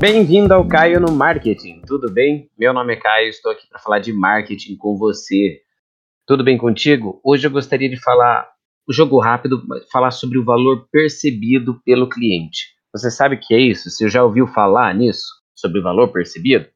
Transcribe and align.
Bem-vindo 0.00 0.54
ao 0.54 0.64
Caio 0.64 1.00
no 1.00 1.10
Marketing, 1.10 1.82
tudo 1.84 2.08
bem? 2.08 2.48
Meu 2.56 2.72
nome 2.72 2.92
é 2.92 2.96
Caio, 2.96 3.28
estou 3.28 3.50
aqui 3.50 3.66
para 3.68 3.80
falar 3.80 3.98
de 3.98 4.12
marketing 4.12 4.76
com 4.76 4.96
você. 4.96 5.60
Tudo 6.24 6.44
bem 6.44 6.56
contigo? 6.56 7.20
Hoje 7.24 7.48
eu 7.48 7.50
gostaria 7.50 7.90
de 7.90 8.00
falar, 8.00 8.48
o 8.88 8.92
jogo 8.92 9.18
rápido, 9.18 9.60
falar 9.90 10.12
sobre 10.12 10.38
o 10.38 10.44
valor 10.44 10.86
percebido 10.92 11.80
pelo 11.84 12.08
cliente. 12.08 12.68
Você 12.92 13.10
sabe 13.10 13.34
o 13.34 13.40
que 13.40 13.52
é 13.52 13.58
isso? 13.58 13.90
Você 13.90 14.08
já 14.08 14.22
ouviu 14.22 14.46
falar 14.46 14.94
nisso? 14.94 15.26
Sobre 15.52 15.80
o 15.80 15.82
valor 15.82 16.12
percebido? 16.12 16.68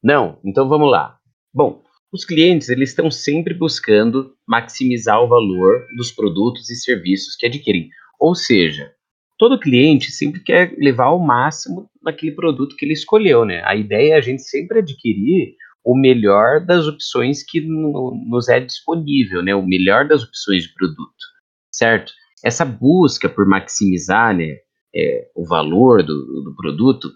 Não? 0.00 0.38
Então 0.44 0.68
vamos 0.68 0.88
lá. 0.88 1.18
Bom, 1.52 1.82
os 2.12 2.24
clientes 2.24 2.68
eles 2.68 2.90
estão 2.90 3.10
sempre 3.10 3.54
buscando 3.54 4.36
maximizar 4.46 5.20
o 5.20 5.28
valor 5.28 5.84
dos 5.96 6.12
produtos 6.12 6.70
e 6.70 6.76
serviços 6.76 7.34
que 7.34 7.46
adquirem. 7.46 7.88
Ou 8.20 8.36
seja, 8.36 8.92
todo 9.42 9.58
cliente 9.58 10.12
sempre 10.12 10.40
quer 10.40 10.72
levar 10.78 11.06
ao 11.06 11.18
máximo 11.18 11.90
naquele 12.00 12.30
produto 12.30 12.76
que 12.76 12.84
ele 12.84 12.92
escolheu, 12.92 13.44
né? 13.44 13.60
A 13.64 13.74
ideia 13.74 14.14
é 14.14 14.16
a 14.16 14.20
gente 14.20 14.40
sempre 14.40 14.78
adquirir 14.78 15.56
o 15.84 15.96
melhor 15.96 16.64
das 16.64 16.86
opções 16.86 17.42
que 17.42 17.60
no, 17.60 18.14
nos 18.28 18.48
é 18.48 18.60
disponível, 18.60 19.42
né? 19.42 19.52
O 19.52 19.66
melhor 19.66 20.06
das 20.06 20.22
opções 20.22 20.62
de 20.62 20.72
produto, 20.72 21.24
certo? 21.72 22.12
Essa 22.44 22.64
busca 22.64 23.28
por 23.28 23.44
maximizar, 23.44 24.32
né, 24.32 24.58
é, 24.94 25.28
o 25.34 25.44
valor 25.44 26.04
do, 26.04 26.44
do 26.44 26.54
produto, 26.54 27.10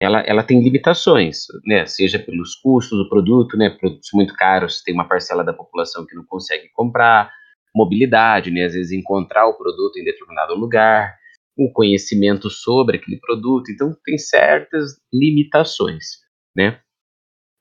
ela, 0.00 0.20
ela 0.20 0.44
tem 0.44 0.62
limitações, 0.62 1.46
né? 1.66 1.84
Seja 1.84 2.16
pelos 2.16 2.54
custos 2.54 2.96
do 2.96 3.08
produto, 3.08 3.56
né? 3.56 3.70
Produtos 3.70 4.10
muito 4.14 4.34
caros, 4.34 4.84
tem 4.84 4.94
uma 4.94 5.08
parcela 5.08 5.42
da 5.42 5.52
população 5.52 6.06
que 6.06 6.14
não 6.14 6.24
consegue 6.28 6.68
comprar, 6.74 7.28
mobilidade, 7.74 8.52
né? 8.52 8.66
Às 8.66 8.74
vezes 8.74 8.92
encontrar 8.92 9.48
o 9.48 9.58
produto 9.58 9.96
em 9.96 10.04
determinado 10.04 10.54
lugar, 10.54 11.20
o 11.64 11.72
conhecimento 11.72 12.50
sobre 12.50 12.96
aquele 12.96 13.18
produto, 13.18 13.70
então 13.70 13.94
tem 14.04 14.18
certas 14.18 14.96
limitações, 15.12 16.04
né? 16.56 16.80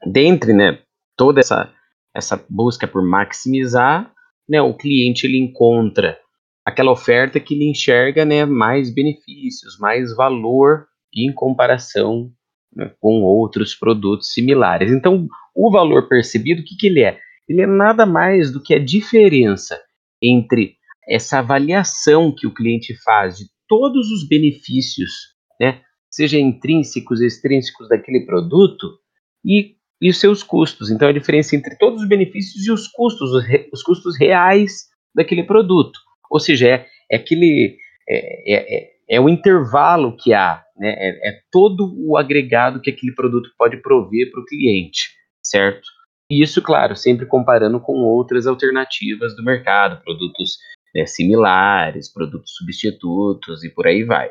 Dentre, 0.05 0.53
né, 0.53 0.81
toda 1.15 1.39
essa 1.39 1.73
essa 2.13 2.43
busca 2.49 2.87
por 2.87 3.01
maximizar, 3.01 4.11
né, 4.47 4.61
o 4.61 4.73
cliente 4.73 5.25
ele 5.25 5.37
encontra 5.37 6.19
aquela 6.65 6.91
oferta 6.91 7.39
que 7.39 7.55
lhe 7.55 7.69
enxerga, 7.69 8.25
né, 8.25 8.45
mais 8.45 8.93
benefícios, 8.93 9.79
mais 9.79 10.13
valor 10.15 10.87
em 11.15 11.33
comparação 11.33 12.29
né, 12.75 12.93
com 12.99 13.21
outros 13.21 13.73
produtos 13.75 14.33
similares. 14.33 14.91
Então, 14.91 15.27
o 15.55 15.71
valor 15.71 16.07
percebido, 16.07 16.61
o 16.61 16.65
que, 16.65 16.75
que 16.75 16.87
ele 16.87 17.01
é? 17.01 17.17
Ele 17.47 17.61
é 17.61 17.67
nada 17.67 18.05
mais 18.05 18.51
do 18.51 18.61
que 18.61 18.73
a 18.73 18.83
diferença 18.83 19.79
entre 20.21 20.75
essa 21.07 21.39
avaliação 21.39 22.33
que 22.33 22.47
o 22.47 22.53
cliente 22.53 22.95
faz 23.03 23.37
de 23.37 23.45
todos 23.71 24.11
os 24.11 24.27
benefícios, 24.27 25.13
né, 25.57 25.81
seja 26.09 26.37
intrínsecos, 26.37 27.21
extrínsecos 27.21 27.87
daquele 27.87 28.25
produto 28.25 28.99
e, 29.45 29.77
e 30.01 30.09
os 30.09 30.19
seus 30.19 30.43
custos. 30.43 30.91
Então, 30.91 31.07
a 31.07 31.13
diferença 31.13 31.55
entre 31.55 31.77
todos 31.77 32.01
os 32.01 32.09
benefícios 32.09 32.67
e 32.67 32.69
os 32.69 32.85
custos, 32.89 33.31
os, 33.31 33.45
re, 33.45 33.69
os 33.71 33.81
custos 33.81 34.19
reais 34.19 34.89
daquele 35.15 35.43
produto. 35.43 35.97
Ou 36.29 36.37
seja, 36.37 36.67
é, 36.67 36.85
é 37.09 37.15
aquele. 37.15 37.77
É, 38.09 38.53
é, 38.53 38.75
é, 38.75 38.91
é 39.11 39.21
o 39.21 39.29
intervalo 39.29 40.17
que 40.17 40.33
há, 40.33 40.61
né? 40.77 40.93
É, 40.97 41.29
é, 41.29 41.39
todo 41.49 41.93
o 41.97 42.17
agregado 42.17 42.81
que 42.81 42.89
aquele 42.89 43.13
produto 43.13 43.49
pode 43.57 43.77
prover 43.77 44.31
para 44.31 44.41
o 44.41 44.45
cliente, 44.45 45.11
certo? 45.41 45.87
E 46.29 46.43
isso, 46.43 46.61
claro, 46.61 46.95
sempre 46.95 47.25
comparando 47.25 47.79
com 47.79 47.93
outras 48.03 48.47
alternativas 48.47 49.33
do 49.35 49.43
mercado, 49.43 50.01
produtos 50.03 50.57
né, 50.93 51.05
similares, 51.05 52.11
produtos 52.11 52.53
substitutos 52.55 53.63
e 53.63 53.69
por 53.69 53.87
aí 53.87 54.03
vai. 54.03 54.29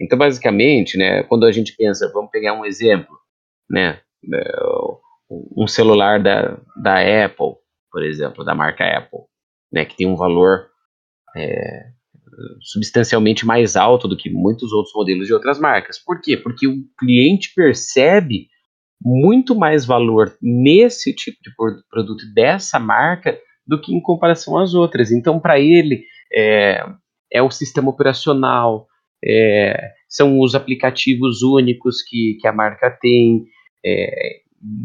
Então, 0.00 0.18
basicamente, 0.18 0.96
né, 0.96 1.22
quando 1.24 1.44
a 1.44 1.52
gente 1.52 1.74
pensa, 1.76 2.10
vamos 2.12 2.30
pegar 2.30 2.54
um 2.54 2.64
exemplo, 2.64 3.16
né, 3.68 4.00
é, 4.32 4.52
um 5.30 5.66
celular 5.66 6.22
da, 6.22 6.58
da 6.82 7.24
Apple, 7.24 7.54
por 7.90 8.02
exemplo, 8.02 8.44
da 8.44 8.54
marca 8.54 8.84
Apple, 8.84 9.20
né, 9.72 9.84
que 9.84 9.96
tem 9.96 10.06
um 10.06 10.16
valor 10.16 10.68
é, 11.36 11.90
substancialmente 12.60 13.44
mais 13.44 13.76
alto 13.76 14.08
do 14.08 14.16
que 14.16 14.30
muitos 14.30 14.72
outros 14.72 14.94
modelos 14.94 15.26
de 15.26 15.34
outras 15.34 15.58
marcas. 15.58 15.98
Por 15.98 16.20
quê? 16.20 16.36
Porque 16.36 16.66
o 16.66 16.82
cliente 16.98 17.52
percebe 17.54 18.48
muito 19.02 19.54
mais 19.54 19.84
valor 19.84 20.36
nesse 20.40 21.14
tipo 21.14 21.38
de 21.42 21.50
produto 21.88 22.22
dessa 22.34 22.78
marca 22.78 23.38
do 23.70 23.80
que 23.80 23.94
em 23.94 24.00
comparação 24.00 24.58
às 24.58 24.74
outras. 24.74 25.12
Então, 25.12 25.38
para 25.38 25.60
ele, 25.60 26.04
é, 26.34 26.84
é 27.32 27.40
o 27.40 27.52
sistema 27.52 27.88
operacional, 27.88 28.88
é, 29.24 29.92
são 30.08 30.40
os 30.40 30.56
aplicativos 30.56 31.42
únicos 31.42 32.02
que, 32.02 32.36
que 32.40 32.48
a 32.48 32.52
marca 32.52 32.90
tem, 32.90 33.44
é, 33.86 34.40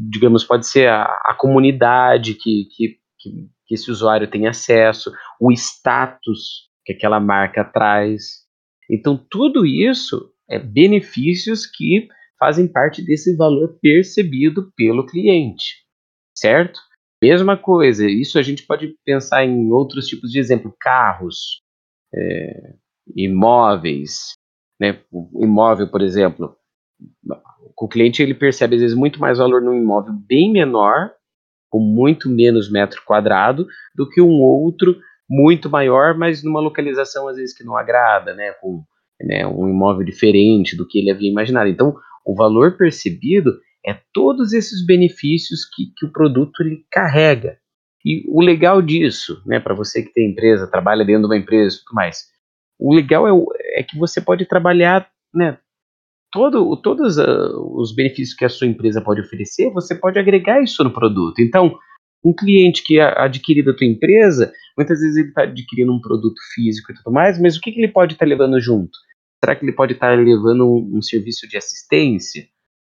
digamos, 0.08 0.44
pode 0.44 0.68
ser 0.68 0.88
a, 0.88 1.02
a 1.02 1.36
comunidade 1.36 2.36
que, 2.36 2.66
que, 2.76 2.98
que, 3.20 3.74
esse 3.74 3.90
usuário 3.90 4.30
tem 4.30 4.46
acesso, 4.46 5.12
o 5.42 5.52
status 5.52 6.70
que 6.86 6.94
aquela 6.94 7.20
marca 7.20 7.66
traz. 7.66 8.46
Então, 8.88 9.18
tudo 9.18 9.66
isso 9.66 10.32
é 10.48 10.60
benefícios 10.60 11.66
que 11.66 12.08
fazem 12.40 12.68
parte 12.68 13.04
desse 13.04 13.36
valor 13.36 13.80
percebido 13.82 14.72
pelo 14.78 15.08
cliente, 15.08 15.78
certo? 16.36 16.80
Mesma 17.22 17.58
coisa, 17.58 18.10
isso 18.10 18.38
a 18.38 18.42
gente 18.42 18.66
pode 18.66 18.96
pensar 19.06 19.46
em 19.46 19.72
outros 19.72 20.08
tipos 20.08 20.32
de 20.32 20.40
exemplo, 20.40 20.76
carros, 20.80 21.62
é, 22.14 22.74
imóveis, 23.16 24.36
né? 24.80 25.02
O 25.12 25.44
imóvel, 25.44 25.90
por 25.90 26.02
exemplo, 26.02 26.56
o 27.78 27.88
cliente 27.88 28.22
ele 28.22 28.34
percebe 28.34 28.76
às 28.76 28.82
vezes 28.82 28.98
muito 28.98 29.20
mais 29.20 29.38
valor 29.38 29.62
num 29.62 29.74
imóvel 29.74 30.14
bem 30.14 30.52
menor, 30.52 31.12
com 31.70 31.80
muito 31.80 32.30
menos 32.30 32.72
metro 32.72 33.02
quadrado, 33.06 33.68
do 33.96 34.10
que 34.10 34.22
um 34.22 34.42
outro 34.42 34.98
muito 35.30 35.70
maior, 35.70 36.16
mas 36.18 36.44
numa 36.44 36.60
localização 36.60 37.28
às 37.28 37.38
vezes 37.38 37.58
que 37.58 37.64
não 37.64 37.76
agrada, 37.76 38.34
né? 38.34 38.52
Com 38.62 38.84
né, 39.22 39.48
um 39.48 39.68
imóvel 39.68 40.06
diferente 40.06 40.76
do 40.76 40.88
que 40.88 41.00
ele 41.00 41.12
havia 41.12 41.30
imaginado. 41.30 41.70
Então, 41.70 41.96
o 42.26 42.36
valor 42.36 42.78
percebido 42.78 43.54
é 43.86 44.00
todos 44.14 44.54
esses 44.54 44.86
benefícios 44.86 45.66
que, 45.66 45.94
que 45.96 46.06
o 46.06 46.12
produto 46.12 46.62
ele 46.62 46.84
carrega. 46.92 47.58
E 48.04 48.24
o 48.28 48.42
legal 48.42 48.82
disso, 48.82 49.42
né, 49.46 49.60
para 49.60 49.74
você 49.74 50.04
que 50.04 50.14
tem 50.14 50.32
empresa, 50.32 50.70
trabalha 50.70 51.06
dentro 51.06 51.22
de 51.22 51.28
uma 51.28 51.38
empresa 51.38 51.76
e 51.76 51.80
tudo 51.80 51.96
mais, 51.96 52.26
o 52.80 52.94
legal 52.94 53.28
é, 53.28 53.80
é 53.80 53.84
que 53.84 53.98
você 53.98 54.22
pode 54.22 54.46
trabalhar, 54.46 55.10
né, 55.34 55.58
todo, 56.32 56.76
todos 56.82 57.18
uh, 57.18 57.80
os 57.80 57.96
benefícios 57.96 58.36
que 58.36 58.46
a 58.46 58.50
sua 58.50 58.68
empresa 58.68 59.02
pode 59.02 59.22
oferecer, 59.22 59.72
você 59.72 59.96
pode 59.96 60.20
agregar 60.20 60.62
isso 60.62 60.84
no 60.84 60.92
produto. 60.92 61.40
Então, 61.40 61.78
um 62.24 62.34
cliente 62.34 62.84
que 62.84 63.00
adquire 63.00 63.64
da 63.64 63.74
tua 63.74 63.88
empresa, 63.88 64.52
muitas 64.78 65.00
vezes 65.00 65.16
ele 65.16 65.30
está 65.30 65.44
adquirindo 65.44 65.94
um 65.94 66.02
produto 66.02 66.40
físico 66.54 66.92
e 66.92 66.96
tudo 66.96 67.14
mais, 67.14 67.40
mas 67.40 67.56
o 67.56 67.62
que, 67.62 67.72
que 67.72 67.80
ele 67.80 67.92
pode 67.92 68.14
estar 68.14 68.26
tá 68.26 68.30
levando 68.30 68.60
junto? 68.60 68.98
Será 69.44 69.56
que 69.56 69.64
ele 69.64 69.74
pode 69.74 69.94
estar 69.94 70.10
tá 70.10 70.16
levando 70.16 70.66
um, 70.66 70.98
um 70.98 71.02
serviço 71.02 71.48
de 71.48 71.56
assistência? 71.56 72.48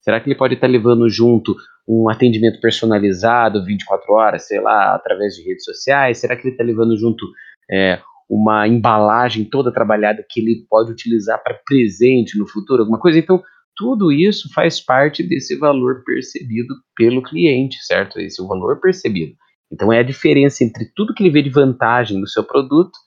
Será 0.01 0.19
que 0.19 0.29
ele 0.29 0.37
pode 0.37 0.53
estar 0.53 0.67
levando 0.67 1.09
junto 1.09 1.55
um 1.87 2.09
atendimento 2.09 2.59
personalizado 2.61 3.65
24 3.65 4.13
horas, 4.13 4.47
sei 4.47 4.61
lá, 4.61 4.95
através 4.95 5.35
de 5.35 5.43
redes 5.43 5.63
sociais? 5.63 6.19
Será 6.19 6.35
que 6.35 6.43
ele 6.43 6.53
está 6.53 6.63
levando 6.63 6.97
junto 6.97 7.25
é, 7.69 7.99
uma 8.29 8.67
embalagem 8.67 9.43
toda 9.43 9.73
trabalhada 9.73 10.25
que 10.29 10.39
ele 10.39 10.65
pode 10.69 10.91
utilizar 10.91 11.41
para 11.43 11.59
presente 11.65 12.37
no 12.37 12.47
futuro, 12.47 12.81
alguma 12.81 12.99
coisa? 12.99 13.17
Então, 13.17 13.43
tudo 13.75 14.11
isso 14.11 14.49
faz 14.53 14.79
parte 14.79 15.23
desse 15.23 15.57
valor 15.57 16.03
percebido 16.05 16.75
pelo 16.95 17.23
cliente, 17.23 17.77
certo? 17.81 18.19
Esse 18.19 18.41
é 18.41 18.43
o 18.43 18.47
valor 18.47 18.79
percebido. 18.79 19.33
Então, 19.71 19.91
é 19.91 19.99
a 19.99 20.03
diferença 20.03 20.63
entre 20.63 20.91
tudo 20.95 21.13
que 21.13 21.23
ele 21.23 21.31
vê 21.31 21.41
de 21.41 21.49
vantagem 21.49 22.19
no 22.19 22.27
seu 22.27 22.43
produto 22.43 22.97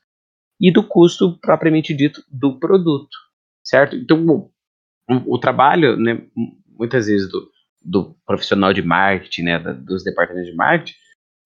e 0.60 0.72
do 0.72 0.82
custo 0.82 1.38
propriamente 1.40 1.94
dito 1.94 2.22
do 2.30 2.58
produto, 2.58 3.16
certo? 3.62 3.96
Então, 3.96 4.24
o, 4.26 5.34
o 5.34 5.38
trabalho, 5.38 5.96
né, 5.96 6.22
muitas 6.78 7.06
vezes 7.06 7.30
do, 7.30 7.48
do 7.80 8.16
profissional 8.26 8.72
de 8.72 8.82
marketing, 8.82 9.42
né, 9.42 9.58
dos 9.58 10.02
departamentos 10.04 10.50
de 10.50 10.56
marketing, 10.56 10.94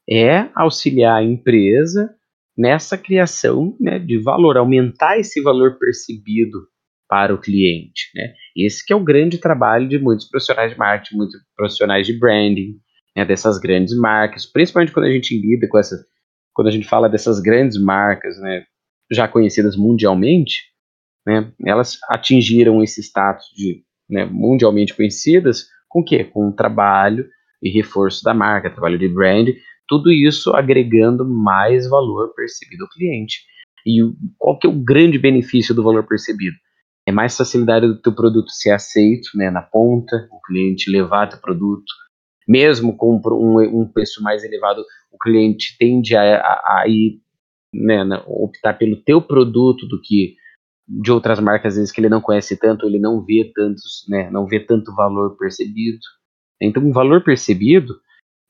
é 0.09 0.49
auxiliar 0.55 1.19
a 1.19 1.25
empresa 1.25 2.15
nessa 2.57 2.97
criação 2.97 3.77
né, 3.81 3.99
de 3.99 4.19
valor, 4.19 4.57
aumentar 4.57 5.19
esse 5.19 5.43
valor 5.43 5.79
percebido 5.79 6.67
para 7.09 7.35
o 7.35 7.41
cliente. 7.41 8.11
Né? 8.15 8.35
Esse 8.57 8.85
que 8.85 8.93
é 8.93 8.97
o 8.97 9.05
grande 9.05 9.39
trabalho 9.39 9.89
de 9.89 9.99
muitos 9.99 10.29
profissionais 10.29 10.73
de 10.73 10.79
marketing, 10.79 11.17
muitos 11.17 11.41
profissionais 11.55 12.07
de 12.07 12.19
branding, 12.19 12.79
né, 13.17 13.25
dessas 13.25 13.59
grandes 13.59 13.97
marcas, 13.97 14.45
principalmente 14.45 14.93
quando 14.93 15.07
a 15.07 15.11
gente 15.11 15.39
lida 15.39 15.67
com 15.69 15.79
essa, 15.79 15.97
quando 16.53 16.69
a 16.69 16.71
gente 16.71 16.87
fala 16.87 17.09
dessas 17.09 17.41
grandes 17.41 17.81
marcas, 17.81 18.39
né, 18.41 18.65
já 19.11 19.27
conhecidas 19.29 19.77
mundialmente, 19.77 20.65
né, 21.27 21.53
elas 21.65 21.99
atingiram 22.11 22.83
esse 22.83 23.03
status 23.03 23.47
de 23.57 23.86
né, 24.09 24.25
mundialmente 24.25 24.95
conhecidas, 24.95 25.67
com 25.89 26.01
o 26.01 26.05
quê? 26.05 26.25
Com 26.25 26.49
o 26.49 26.53
trabalho 26.53 27.27
e 27.63 27.71
reforço 27.71 28.23
da 28.23 28.35
marca, 28.35 28.71
trabalho 28.71 28.99
de 28.99 29.09
brand, 29.09 29.49
tudo 29.89 30.11
isso 30.13 30.55
agregando 30.55 31.25
mais 31.25 31.89
valor 31.89 32.35
percebido 32.35 32.85
ao 32.85 32.91
cliente. 32.91 33.41
E 33.87 34.01
qual 34.39 34.59
que 34.59 34.67
é 34.67 34.71
o 34.71 34.85
grande 34.85 35.19
benefício 35.19 35.75
do 35.75 35.83
valor 35.83 36.07
percebido? 36.07 36.57
é 37.07 37.13
mais 37.13 37.37
facilidade 37.37 37.87
do 37.87 38.01
teu 38.03 38.13
produto 38.13 38.51
ser 38.51 38.73
aceito 38.73 39.31
né, 39.37 39.49
na 39.49 39.63
ponta, 39.63 40.29
o 40.33 40.41
cliente 40.41 40.91
levar 40.91 41.29
teu 41.29 41.39
produto. 41.39 41.93
Mesmo 42.49 42.97
com 42.97 43.21
um, 43.25 43.81
um 43.81 43.89
preço 43.89 44.23
mais 44.23 44.43
elevado, 44.43 44.85
o 45.13 45.19
cliente 45.19 45.77
tende 45.79 46.17
a, 46.17 46.39
a, 46.39 46.81
a 46.81 46.89
ir, 46.89 47.21
né, 47.73 48.03
optar 48.27 48.75
pelo 48.75 48.97
teu 48.97 49.23
produto 49.23 49.87
do 49.87 50.01
que 50.03 50.37
de 50.89 51.11
outras 51.11 51.41
marcas, 51.41 51.75
às 51.75 51.79
vezes, 51.79 51.93
que 51.93 52.01
ele 52.01 52.09
não 52.09 52.21
conhece 52.21 52.57
tanto, 52.57 52.87
ele 52.87 52.99
não 52.99 53.25
vê 53.25 53.51
tantos, 53.55 54.05
né, 54.09 54.31
não 54.31 54.47
vê 54.47 54.61
tanto 54.61 54.95
valor 54.95 55.37
percebido. 55.37 55.99
Então, 56.61 56.87
o 56.87 56.93
valor 56.93 57.23
percebido, 57.23 57.95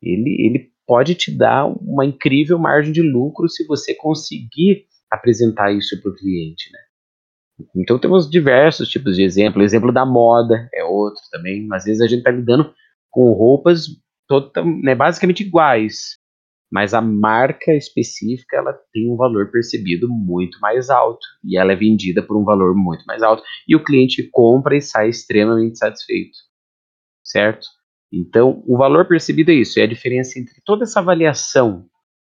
ele, 0.03 0.37
ele 0.39 0.71
pode 0.87 1.15
te 1.15 1.37
dar 1.37 1.67
uma 1.67 2.05
incrível 2.05 2.59
margem 2.59 2.93
de 2.93 3.03
lucro 3.03 3.49
se 3.49 3.67
você 3.67 3.95
conseguir 3.95 4.87
apresentar 5.11 5.73
isso 5.73 6.01
para 6.01 6.11
o 6.11 6.15
cliente, 6.15 6.71
né? 6.73 6.79
Então 7.75 7.99
temos 7.99 8.29
diversos 8.29 8.89
tipos 8.89 9.17
de 9.17 9.23
exemplo. 9.23 9.63
O 9.63 9.65
exemplo 9.65 9.91
da 9.91 10.05
moda 10.05 10.69
é 10.75 10.85
outro 10.85 11.23
também. 11.31 11.67
Às 11.73 11.85
vezes 11.85 12.03
a 12.03 12.07
gente 12.07 12.19
está 12.19 12.31
lidando 12.31 12.73
com 13.11 13.33
roupas 13.33 13.87
toda, 14.29 14.63
né, 14.63 14.95
basicamente 14.95 15.43
iguais, 15.43 16.19
mas 16.71 16.95
a 16.95 17.01
marca 17.01 17.73
específica 17.75 18.57
ela 18.57 18.73
tem 18.93 19.11
um 19.11 19.17
valor 19.17 19.51
percebido 19.51 20.09
muito 20.09 20.59
mais 20.61 20.91
alto 20.91 21.25
e 21.45 21.59
ela 21.59 21.73
é 21.73 21.77
vendida 21.77 22.23
por 22.23 22.37
um 22.37 22.45
valor 22.45 22.75
muito 22.75 23.05
mais 23.07 23.23
alto 23.23 23.43
e 23.69 23.77
o 23.77 23.85
cliente 23.85 24.29
compra 24.33 24.77
e 24.77 24.81
sai 24.81 25.09
extremamente 25.09 25.79
satisfeito, 25.79 26.37
certo? 27.25 27.67
Então 28.13 28.63
o 28.67 28.77
valor 28.77 29.07
percebido 29.07 29.51
é 29.51 29.55
isso, 29.55 29.79
é 29.79 29.85
a 29.85 29.89
diferença 29.89 30.39
entre 30.39 30.61
toda 30.65 30.85
essa 30.85 31.01
avaliação 31.01 31.87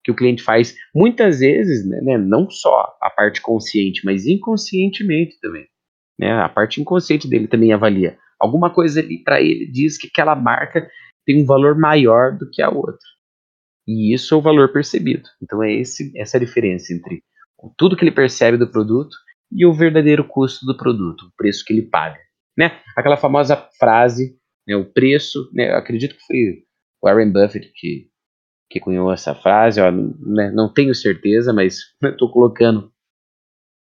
que 0.04 0.12
o 0.12 0.16
cliente 0.16 0.42
faz 0.42 0.76
muitas 0.96 1.40
vezes, 1.40 1.88
né, 1.88 2.02
né, 2.02 2.18
não 2.18 2.50
só 2.50 2.96
a 3.02 3.10
parte 3.10 3.42
consciente, 3.42 4.02
mas 4.04 4.26
inconscientemente 4.26 5.40
também. 5.40 5.66
Né, 6.20 6.32
a 6.32 6.50
parte 6.50 6.82
inconsciente 6.82 7.28
dele 7.28 7.48
também 7.48 7.74
avalia. 7.74 8.18
Alguma 8.40 8.74
coisa 8.74 9.00
ali 9.00 9.24
para 9.24 9.42
ele 9.42 9.72
diz 9.72 9.98
que 9.98 10.08
aquela 10.08 10.36
marca 10.36 10.90
tem 11.26 11.42
um 11.42 11.46
valor 11.46 11.78
maior 11.78 12.36
do 12.38 12.50
que 12.50 12.62
a 12.62 12.70
outra. 12.70 12.98
E 13.92 14.14
isso 14.14 14.34
é 14.34 14.38
o 14.38 14.42
valor 14.42 14.72
percebido. 14.72 15.28
Então 15.42 15.62
é 15.62 15.74
esse, 15.74 16.12
essa 16.18 16.40
diferença 16.40 16.94
entre 16.94 17.24
tudo 17.78 17.96
que 17.96 18.04
ele 18.04 18.12
percebe 18.12 18.58
do 18.58 18.72
produto 18.72 19.16
e 19.52 19.66
o 19.66 19.74
verdadeiro 19.74 20.28
custo 20.28 20.66
do 20.66 20.78
produto, 20.78 21.24
o 21.24 21.32
preço 21.36 21.64
que 21.66 21.74
ele 21.74 21.84
paga. 21.84 22.18
Né? 22.58 22.80
Aquela 22.96 23.18
famosa 23.18 23.56
frase, 23.78 24.38
né, 24.68 24.76
o 24.76 24.86
preço, 24.86 25.50
né, 25.54 25.72
acredito 25.74 26.16
que 26.16 26.26
foi 26.26 26.38
o 27.02 27.08
Warren 27.08 27.32
Buffett 27.32 27.72
que 27.76 28.10
que 28.70 28.80
cunhou 28.80 29.12
essa 29.12 29.36
frase, 29.36 29.82
ó, 29.82 29.92
né, 29.92 30.50
não 30.52 30.72
tenho 30.72 30.96
certeza, 30.96 31.52
mas 31.52 31.80
estou 32.02 32.32
colocando 32.32 32.90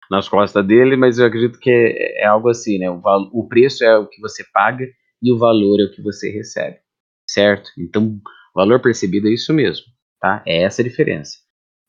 nas 0.10 0.30
costas 0.30 0.66
dele, 0.66 0.96
mas 0.96 1.18
eu 1.18 1.26
acredito 1.26 1.60
que 1.60 1.70
é, 1.72 2.24
é 2.24 2.26
algo 2.28 2.48
assim, 2.48 2.78
né? 2.78 2.90
O, 2.90 3.02
o, 3.34 3.48
preço 3.48 3.84
é 3.84 3.98
o 3.98 4.08
que 4.08 4.22
você 4.22 4.44
paga 4.54 4.88
e 5.22 5.32
o 5.32 5.38
valor 5.38 5.80
é 5.80 5.84
o 5.84 5.92
que 5.92 6.02
você 6.02 6.30
recebe, 6.30 6.78
certo? 7.28 7.72
Então, 7.78 8.20
valor 8.58 8.82
percebido 8.82 9.28
é 9.28 9.32
isso 9.32 9.54
mesmo, 9.54 9.86
tá? 10.20 10.42
É 10.46 10.64
essa 10.64 10.82
a 10.82 10.84
diferença. 10.84 11.38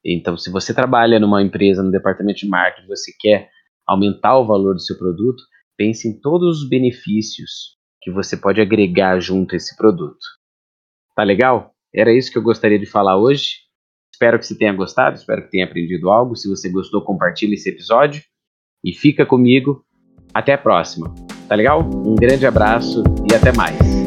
Então, 0.05 0.37
se 0.37 0.51
você 0.51 0.75
trabalha 0.75 1.19
numa 1.19 1.43
empresa, 1.43 1.83
no 1.83 1.91
departamento 1.91 2.41
de 2.41 2.47
marketing, 2.47 2.87
você 2.87 3.11
quer 3.19 3.49
aumentar 3.87 4.37
o 4.39 4.47
valor 4.47 4.75
do 4.75 4.81
seu 4.81 4.97
produto, 4.99 5.43
pense 5.79 6.07
em 6.07 6.21
todos 6.21 6.63
os 6.63 6.69
benefícios 6.69 7.79
que 8.03 8.11
você 8.11 8.37
pode 8.37 8.61
agregar 8.61 9.19
junto 9.19 9.55
a 9.55 9.57
esse 9.57 9.75
produto. 9.77 10.19
Tá 11.17 11.23
legal? 11.23 11.73
Era 11.93 12.13
isso 12.13 12.31
que 12.31 12.37
eu 12.37 12.43
gostaria 12.43 12.79
de 12.79 12.87
falar 12.87 13.17
hoje. 13.17 13.57
Espero 14.13 14.39
que 14.39 14.47
você 14.47 14.57
tenha 14.57 14.73
gostado, 14.75 15.17
espero 15.17 15.43
que 15.45 15.51
tenha 15.51 15.65
aprendido 15.65 16.11
algo. 16.11 16.37
Se 16.37 16.49
você 16.49 16.71
gostou, 16.71 17.03
compartilhe 17.03 17.55
esse 17.55 17.71
episódio 17.71 18.23
e 18.85 18.93
fica 18.93 19.25
comigo. 19.25 19.85
Até 20.35 20.53
a 20.53 20.59
próxima. 20.59 21.13
Tá 21.49 21.55
legal? 21.55 21.81
Um 21.81 22.15
grande 22.15 22.47
abraço 22.47 23.03
e 23.31 23.35
até 23.35 23.57
mais. 23.57 23.98